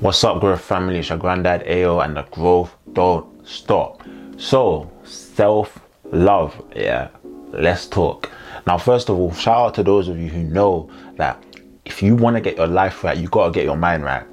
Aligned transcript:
What's 0.00 0.22
up, 0.22 0.38
growth 0.38 0.60
family? 0.60 1.00
It's 1.00 1.08
your 1.08 1.18
granddad 1.18 1.66
AO, 1.66 1.98
and 1.98 2.16
the 2.16 2.22
growth 2.22 2.72
don't 2.92 3.26
stop. 3.44 4.00
So, 4.36 4.88
self 5.02 5.80
love, 6.12 6.54
yeah, 6.76 7.08
let's 7.50 7.88
talk. 7.88 8.30
Now, 8.64 8.78
first 8.78 9.08
of 9.08 9.18
all, 9.18 9.32
shout 9.32 9.58
out 9.58 9.74
to 9.74 9.82
those 9.82 10.06
of 10.06 10.16
you 10.16 10.28
who 10.28 10.44
know 10.44 10.88
that 11.16 11.44
if 11.84 12.00
you 12.00 12.14
want 12.14 12.36
to 12.36 12.40
get 12.40 12.56
your 12.56 12.68
life 12.68 13.02
right, 13.02 13.18
you 13.18 13.26
got 13.26 13.46
to 13.46 13.50
get 13.50 13.64
your 13.64 13.76
mind 13.76 14.04
right. 14.04 14.24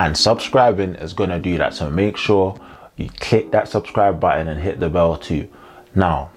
And 0.00 0.18
subscribing 0.18 0.96
is 0.96 1.12
going 1.12 1.30
to 1.30 1.38
do 1.38 1.56
that. 1.58 1.72
So, 1.72 1.88
make 1.88 2.16
sure 2.16 2.60
you 2.96 3.10
click 3.20 3.52
that 3.52 3.68
subscribe 3.68 4.18
button 4.18 4.48
and 4.48 4.60
hit 4.60 4.80
the 4.80 4.90
bell 4.90 5.16
too. 5.16 5.48
Now, 5.94 6.32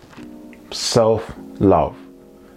self 0.70 1.34
love. 1.60 1.98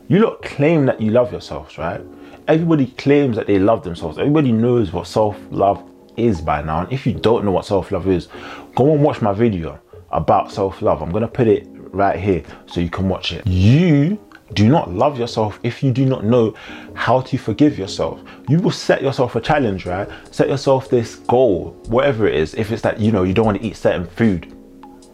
You 0.08 0.18
look 0.18 0.42
claim 0.42 0.84
that 0.86 1.00
you 1.00 1.10
love 1.10 1.32
yourselves, 1.32 1.78
right? 1.78 2.00
Everybody 2.46 2.88
claims 2.88 3.36
that 3.36 3.46
they 3.46 3.58
love 3.58 3.84
themselves. 3.84 4.18
Everybody 4.18 4.52
knows 4.52 4.92
what 4.92 5.06
self 5.06 5.38
love 5.50 5.82
is 6.16 6.40
by 6.40 6.62
now. 6.62 6.80
And 6.82 6.92
if 6.92 7.06
you 7.06 7.14
don't 7.14 7.44
know 7.44 7.52
what 7.52 7.64
self 7.64 7.90
love 7.90 8.06
is, 8.06 8.28
go 8.74 8.92
and 8.92 9.02
watch 9.02 9.22
my 9.22 9.32
video 9.32 9.80
about 10.10 10.52
self 10.52 10.82
love. 10.82 11.02
I'm 11.02 11.10
going 11.10 11.22
to 11.22 11.28
put 11.28 11.48
it 11.48 11.66
right 11.70 12.18
here 12.18 12.42
so 12.66 12.80
you 12.80 12.90
can 12.90 13.08
watch 13.08 13.32
it. 13.32 13.46
You 13.46 14.18
do 14.52 14.68
not 14.68 14.92
love 14.92 15.18
yourself 15.18 15.58
if 15.62 15.82
you 15.82 15.90
do 15.90 16.04
not 16.04 16.24
know 16.24 16.54
how 16.94 17.22
to 17.22 17.38
forgive 17.38 17.78
yourself. 17.78 18.20
You 18.48 18.60
will 18.60 18.70
set 18.70 19.02
yourself 19.02 19.36
a 19.36 19.40
challenge, 19.40 19.86
right? 19.86 20.08
Set 20.30 20.48
yourself 20.48 20.88
this 20.90 21.16
goal, 21.16 21.70
whatever 21.86 22.28
it 22.28 22.34
is. 22.34 22.54
If 22.54 22.70
it's 22.72 22.82
that 22.82 23.00
you 23.00 23.10
know 23.10 23.22
you 23.22 23.32
don't 23.32 23.46
want 23.46 23.60
to 23.60 23.66
eat 23.66 23.76
certain 23.76 24.06
food 24.06 24.54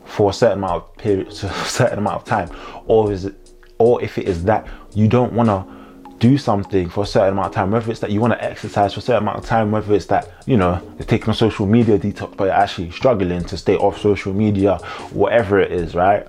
for 0.05 0.31
a 0.31 0.33
certain 0.33 0.59
amount 0.59 0.83
of 0.83 0.97
period, 0.97 1.33
certain 1.33 1.99
amount 1.99 2.17
of 2.17 2.25
time, 2.25 2.51
or 2.87 3.13
is 3.13 3.27
it, 3.27 3.37
or 3.79 4.03
if 4.03 4.19
it 4.19 4.29
is 4.29 4.45
that 4.45 4.69
you 4.95 5.09
don't 5.09 5.33
want 5.33 5.49
to 5.49 5.81
do 6.21 6.37
something 6.37 6.89
for 6.89 7.05
a 7.05 7.07
certain 7.07 7.33
amount 7.33 7.49
of 7.49 7.55
time, 7.55 7.71
whether 7.71 7.91
it's 7.91 8.01
that 8.01 8.11
you 8.11 8.21
want 8.21 8.33
to 8.33 8.45
exercise 8.45 8.93
for 8.93 9.01
a 9.01 9.03
certain 9.03 9.23
amount 9.23 9.39
of 9.39 9.47
time, 9.47 9.71
whether 9.71 9.95
it's 9.95 10.07
that, 10.07 10.31
you 10.47 10.57
know, 10.57 10.81
you're 10.99 11.07
taking 11.07 11.31
a 11.31 11.35
social 11.35 11.67
media 11.67 11.99
detox, 11.99 12.37
but 12.37 12.45
you're 12.45 12.53
actually 12.53 12.91
struggling 12.91 13.43
to 13.45 13.57
stay 13.57 13.77
off 13.77 13.99
social 13.99 14.33
media, 14.33 14.77
whatever 15.13 15.59
it 15.59 15.73
is, 15.73 15.95
right? 15.95 16.27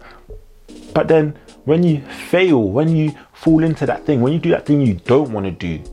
But 0.93 1.07
then 1.09 1.37
when 1.65 1.83
you 1.83 2.01
fail, 2.01 2.63
when 2.63 2.95
you 2.95 3.13
fall 3.33 3.63
into 3.63 3.85
that 3.85 4.05
thing, 4.05 4.21
when 4.21 4.33
you 4.33 4.39
do 4.39 4.49
that 4.51 4.65
thing 4.65 4.81
you 4.81 4.95
don't 4.95 5.31
want 5.31 5.45
to 5.45 5.51
do, 5.51 5.83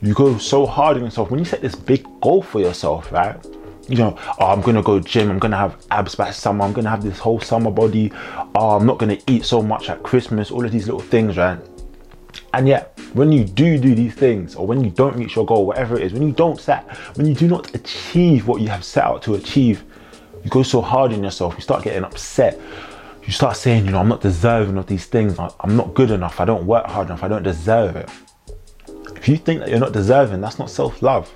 you 0.00 0.14
go 0.14 0.38
so 0.38 0.66
hard 0.66 0.96
on 0.96 1.04
yourself. 1.04 1.30
When 1.30 1.38
you 1.38 1.44
set 1.44 1.60
this 1.60 1.74
big 1.74 2.04
goal 2.20 2.42
for 2.42 2.60
yourself, 2.60 3.12
right? 3.12 3.36
You 3.88 3.96
know, 3.96 4.18
oh, 4.38 4.46
I'm 4.46 4.62
gonna 4.62 4.82
go 4.82 4.98
gym, 5.00 5.30
I'm 5.30 5.38
gonna 5.38 5.56
have 5.56 5.76
abs 5.90 6.14
by 6.14 6.30
summer, 6.30 6.64
I'm 6.64 6.72
gonna 6.72 6.90
have 6.90 7.02
this 7.02 7.18
whole 7.18 7.40
summer 7.40 7.70
body, 7.70 8.12
oh, 8.54 8.70
I'm 8.76 8.86
not 8.86 8.98
gonna 8.98 9.18
eat 9.26 9.44
so 9.44 9.62
much 9.62 9.90
at 9.90 10.02
Christmas, 10.02 10.50
all 10.50 10.64
of 10.64 10.72
these 10.72 10.86
little 10.86 11.00
things, 11.00 11.36
right? 11.36 11.58
And 12.54 12.68
yet, 12.68 12.98
when 13.14 13.32
you 13.32 13.44
do 13.44 13.78
do 13.78 13.94
these 13.94 14.14
things, 14.14 14.54
or 14.54 14.66
when 14.66 14.84
you 14.84 14.90
don't 14.90 15.16
reach 15.16 15.36
your 15.36 15.46
goal, 15.46 15.66
whatever 15.66 15.96
it 15.96 16.02
is, 16.02 16.12
when 16.12 16.22
you 16.22 16.32
don't 16.32 16.60
set, 16.60 16.84
when 17.16 17.26
you 17.26 17.34
do 17.34 17.48
not 17.48 17.74
achieve 17.74 18.46
what 18.46 18.60
you 18.60 18.68
have 18.68 18.84
set 18.84 19.04
out 19.04 19.22
to 19.22 19.34
achieve, 19.34 19.84
you 20.44 20.50
go 20.50 20.62
so 20.62 20.80
hard 20.80 21.12
on 21.12 21.22
yourself, 21.22 21.54
you 21.54 21.60
start 21.60 21.84
getting 21.84 22.04
upset. 22.04 22.58
You 23.24 23.32
start 23.32 23.56
saying, 23.56 23.86
you 23.86 23.92
know, 23.92 23.98
I'm 23.98 24.08
not 24.08 24.20
deserving 24.20 24.76
of 24.76 24.86
these 24.86 25.06
things. 25.06 25.38
I'm 25.38 25.76
not 25.76 25.94
good 25.94 26.10
enough. 26.10 26.40
I 26.40 26.44
don't 26.44 26.66
work 26.66 26.86
hard 26.86 27.06
enough. 27.06 27.22
I 27.22 27.28
don't 27.28 27.44
deserve 27.44 27.94
it. 27.94 28.10
If 29.16 29.28
you 29.28 29.36
think 29.36 29.60
that 29.60 29.68
you're 29.68 29.78
not 29.78 29.92
deserving, 29.92 30.40
that's 30.40 30.58
not 30.58 30.68
self 30.68 31.00
love. 31.02 31.30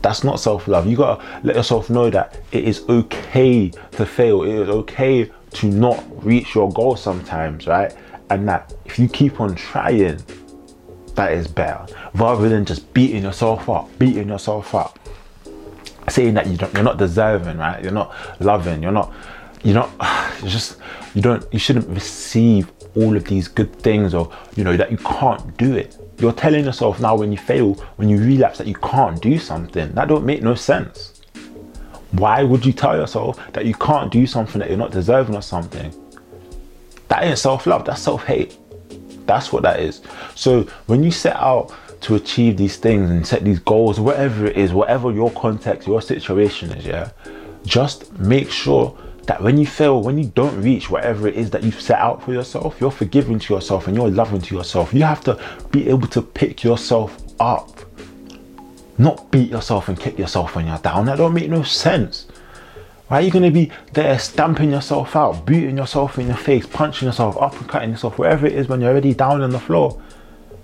That's 0.00 0.24
not 0.24 0.40
self 0.40 0.66
love. 0.66 0.86
You 0.86 0.96
gotta 0.96 1.40
let 1.44 1.56
yourself 1.56 1.90
know 1.90 2.08
that 2.08 2.40
it 2.52 2.64
is 2.64 2.88
okay 2.88 3.70
to 3.92 4.06
fail. 4.06 4.42
It 4.44 4.54
is 4.54 4.68
okay 4.70 5.30
to 5.52 5.66
not 5.66 6.02
reach 6.24 6.54
your 6.54 6.72
goal 6.72 6.96
sometimes, 6.96 7.66
right? 7.66 7.94
And 8.32 8.48
that 8.48 8.72
if 8.86 8.98
you 8.98 9.08
keep 9.08 9.40
on 9.40 9.54
trying, 9.54 10.18
that 11.16 11.32
is 11.32 11.46
better 11.46 11.86
rather 12.14 12.48
than 12.48 12.64
just 12.64 12.92
beating 12.94 13.22
yourself 13.22 13.68
up, 13.68 13.90
beating 13.98 14.28
yourself 14.28 14.74
up, 14.74 14.98
saying 16.08 16.32
that 16.32 16.46
you 16.46 16.56
don't, 16.56 16.72
you're 16.72 16.82
not 16.82 16.96
deserving, 16.96 17.58
right? 17.58 17.82
You're 17.82 17.92
not 17.92 18.14
loving, 18.40 18.82
you're 18.82 18.90
not, 18.90 19.12
you're 19.62 19.74
not, 19.74 19.90
you're 20.40 20.48
just, 20.48 20.78
you 21.14 21.20
don't, 21.20 21.44
you 21.52 21.58
shouldn't 21.58 21.86
receive 21.88 22.72
all 22.96 23.14
of 23.14 23.24
these 23.24 23.48
good 23.48 23.74
things 23.76 24.14
or, 24.14 24.32
you 24.56 24.64
know, 24.64 24.78
that 24.78 24.90
you 24.90 24.96
can't 24.96 25.54
do 25.58 25.76
it. 25.76 25.98
You're 26.18 26.32
telling 26.32 26.64
yourself 26.64 27.00
now 27.00 27.14
when 27.14 27.32
you 27.32 27.38
fail, 27.38 27.74
when 27.96 28.08
you 28.08 28.16
relapse 28.16 28.56
that 28.58 28.66
you 28.66 28.74
can't 28.76 29.20
do 29.20 29.38
something. 29.38 29.92
That 29.92 30.08
don't 30.08 30.24
make 30.24 30.42
no 30.42 30.54
sense. 30.54 31.20
Why 32.12 32.42
would 32.42 32.64
you 32.64 32.72
tell 32.72 32.96
yourself 32.96 33.38
that 33.52 33.66
you 33.66 33.74
can't 33.74 34.10
do 34.10 34.26
something 34.26 34.58
that 34.58 34.70
you're 34.70 34.78
not 34.78 34.90
deserving 34.90 35.34
of 35.34 35.44
something? 35.44 35.92
That 37.12 37.24
ain't 37.24 37.38
self 37.38 37.66
love, 37.66 37.84
that's 37.84 38.00
self 38.00 38.24
hate. 38.24 38.56
That's 39.26 39.52
what 39.52 39.62
that 39.64 39.80
is. 39.80 40.00
So 40.34 40.62
when 40.86 41.02
you 41.02 41.10
set 41.10 41.36
out 41.36 41.70
to 42.00 42.14
achieve 42.14 42.56
these 42.56 42.78
things 42.78 43.10
and 43.10 43.26
set 43.26 43.44
these 43.44 43.58
goals, 43.58 44.00
whatever 44.00 44.46
it 44.46 44.56
is, 44.56 44.72
whatever 44.72 45.12
your 45.12 45.30
context, 45.32 45.86
your 45.86 46.00
situation 46.00 46.70
is, 46.70 46.86
yeah, 46.86 47.10
just 47.66 48.10
make 48.18 48.50
sure 48.50 48.96
that 49.26 49.42
when 49.42 49.58
you 49.58 49.66
fail, 49.66 50.00
when 50.00 50.16
you 50.16 50.24
don't 50.24 50.58
reach 50.62 50.88
whatever 50.88 51.28
it 51.28 51.34
is 51.34 51.50
that 51.50 51.62
you've 51.62 51.82
set 51.82 51.98
out 51.98 52.22
for 52.22 52.32
yourself, 52.32 52.78
you're 52.80 52.90
forgiving 52.90 53.38
to 53.40 53.52
yourself 53.52 53.88
and 53.88 53.94
you're 53.94 54.10
loving 54.10 54.40
to 54.40 54.56
yourself. 54.56 54.94
You 54.94 55.02
have 55.02 55.22
to 55.24 55.38
be 55.70 55.90
able 55.90 56.08
to 56.08 56.22
pick 56.22 56.64
yourself 56.64 57.22
up, 57.38 57.78
not 58.96 59.30
beat 59.30 59.50
yourself 59.50 59.88
and 59.88 60.00
kick 60.00 60.18
yourself 60.18 60.56
when 60.56 60.66
you're 60.66 60.78
down. 60.78 61.04
That 61.04 61.18
don't 61.18 61.34
make 61.34 61.50
no 61.50 61.62
sense. 61.62 62.26
Why 63.12 63.18
are 63.18 63.24
you 63.24 63.30
going 63.30 63.44
to 63.44 63.50
be 63.50 63.70
there 63.92 64.18
stamping 64.18 64.70
yourself 64.70 65.14
out, 65.16 65.44
beating 65.44 65.76
yourself 65.76 66.18
in 66.18 66.28
the 66.28 66.34
face, 66.34 66.64
punching 66.64 67.04
yourself, 67.04 67.34
uppercutting 67.34 67.90
yourself, 67.90 68.18
wherever 68.18 68.46
it 68.46 68.54
is 68.54 68.68
when 68.68 68.80
you're 68.80 68.88
already 68.88 69.12
down 69.12 69.42
on 69.42 69.50
the 69.50 69.60
floor? 69.60 70.00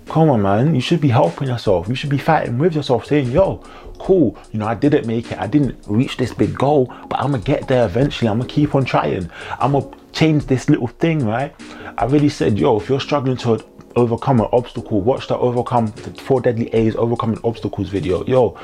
Come 0.07 0.31
on, 0.31 0.41
man. 0.41 0.73
You 0.73 0.81
should 0.81 0.99
be 0.99 1.09
helping 1.09 1.47
yourself. 1.47 1.87
You 1.87 1.93
should 1.93 2.09
be 2.09 2.17
fighting 2.17 2.57
with 2.57 2.73
yourself, 2.73 3.05
saying, 3.05 3.29
yo, 3.29 3.57
cool, 3.99 4.35
you 4.51 4.57
know, 4.57 4.65
I 4.65 4.73
didn't 4.73 5.05
make 5.05 5.31
it. 5.31 5.37
I 5.37 5.45
didn't 5.45 5.77
reach 5.85 6.17
this 6.17 6.33
big 6.33 6.57
goal, 6.57 6.91
but 7.07 7.19
I'm 7.19 7.29
going 7.29 7.43
to 7.43 7.45
get 7.45 7.67
there 7.67 7.85
eventually. 7.85 8.27
I'm 8.27 8.39
going 8.39 8.49
to 8.49 8.55
keep 8.55 8.73
on 8.73 8.83
trying. 8.83 9.29
I'm 9.59 9.73
going 9.73 9.91
to 9.91 9.97
change 10.11 10.47
this 10.47 10.69
little 10.69 10.87
thing, 10.87 11.23
right? 11.27 11.53
I 11.99 12.05
really 12.05 12.29
said, 12.29 12.57
yo, 12.57 12.77
if 12.77 12.89
you're 12.89 12.99
struggling 12.99 13.37
to 13.37 13.63
overcome 13.95 14.39
an 14.39 14.47
obstacle, 14.51 15.01
watch 15.01 15.27
the 15.27 15.37
overcome 15.37 15.93
the 15.97 16.19
four 16.23 16.41
deadly 16.41 16.73
A's 16.73 16.95
overcoming 16.95 17.39
obstacles 17.43 17.89
video. 17.89 18.25
Yo, 18.25 18.57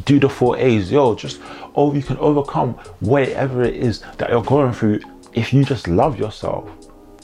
do 0.00 0.18
the 0.18 0.28
four 0.28 0.56
A's, 0.56 0.90
yo, 0.90 1.14
just 1.14 1.40
oh, 1.74 1.94
you 1.94 2.02
can 2.02 2.16
overcome 2.18 2.74
whatever 3.00 3.62
it 3.62 3.74
is 3.74 4.02
that 4.18 4.30
you're 4.30 4.42
going 4.42 4.72
through 4.72 5.00
if 5.34 5.52
you 5.52 5.64
just 5.64 5.88
love 5.88 6.18
yourself, 6.18 6.70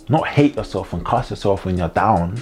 not 0.08 0.26
hate 0.26 0.56
yourself 0.56 0.92
and 0.92 1.04
cuss 1.04 1.30
yourself 1.30 1.64
when 1.64 1.76
you're 1.76 1.88
down. 1.88 2.40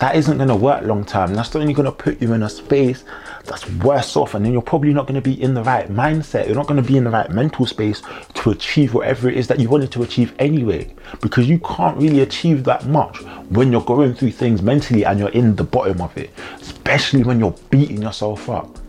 That 0.00 0.16
isn't 0.16 0.38
gonna 0.38 0.56
work 0.56 0.82
long 0.84 1.04
term. 1.04 1.34
That's 1.34 1.54
only 1.54 1.74
gonna 1.74 1.92
put 1.92 2.22
you 2.22 2.32
in 2.32 2.42
a 2.42 2.48
space 2.48 3.04
that's 3.44 3.68
worse 3.70 4.16
off, 4.16 4.34
and 4.34 4.42
then 4.42 4.52
you're 4.54 4.62
probably 4.62 4.94
not 4.94 5.06
gonna 5.06 5.20
be 5.20 5.40
in 5.42 5.52
the 5.52 5.62
right 5.62 5.90
mindset. 5.90 6.46
You're 6.46 6.56
not 6.56 6.66
gonna 6.66 6.80
be 6.80 6.96
in 6.96 7.04
the 7.04 7.10
right 7.10 7.30
mental 7.30 7.66
space 7.66 8.00
to 8.34 8.50
achieve 8.50 8.94
whatever 8.94 9.28
it 9.28 9.36
is 9.36 9.46
that 9.48 9.60
you 9.60 9.68
wanted 9.68 9.92
to 9.92 10.02
achieve 10.02 10.34
anyway. 10.38 10.94
Because 11.20 11.50
you 11.50 11.58
can't 11.58 11.98
really 11.98 12.20
achieve 12.20 12.64
that 12.64 12.86
much 12.86 13.22
when 13.50 13.70
you're 13.70 13.82
going 13.82 14.14
through 14.14 14.32
things 14.32 14.62
mentally 14.62 15.04
and 15.04 15.18
you're 15.18 15.28
in 15.30 15.54
the 15.54 15.64
bottom 15.64 16.00
of 16.00 16.16
it, 16.16 16.30
especially 16.62 17.22
when 17.22 17.38
you're 17.38 17.54
beating 17.68 18.00
yourself 18.00 18.48
up. 18.48 18.79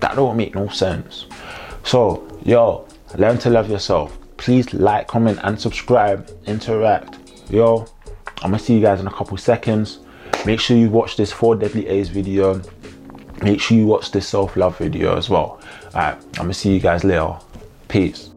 That 0.00 0.16
don't 0.16 0.36
make 0.36 0.54
no 0.54 0.68
sense. 0.68 1.26
So, 1.84 2.26
yo, 2.44 2.86
learn 3.16 3.38
to 3.38 3.50
love 3.50 3.70
yourself. 3.70 4.18
Please 4.36 4.72
like, 4.74 5.06
comment, 5.08 5.38
and 5.42 5.60
subscribe. 5.60 6.30
Interact. 6.46 7.18
Yo, 7.50 7.86
I'm 8.42 8.50
gonna 8.50 8.58
see 8.58 8.74
you 8.74 8.80
guys 8.80 9.00
in 9.00 9.06
a 9.06 9.12
couple 9.12 9.36
seconds. 9.36 10.00
Make 10.44 10.60
sure 10.60 10.76
you 10.76 10.90
watch 10.90 11.16
this 11.16 11.32
four 11.32 11.56
deadly 11.56 11.88
A's 11.88 12.08
video. 12.08 12.60
Make 13.42 13.60
sure 13.60 13.76
you 13.76 13.86
watch 13.86 14.12
this 14.12 14.28
self-love 14.28 14.78
video 14.78 15.16
as 15.16 15.28
well. 15.28 15.60
Alright, 15.94 16.14
I'm 16.14 16.32
gonna 16.32 16.54
see 16.54 16.72
you 16.72 16.80
guys 16.80 17.04
later. 17.04 17.34
Peace. 17.88 18.30